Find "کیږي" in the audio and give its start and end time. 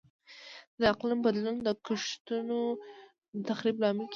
4.05-4.09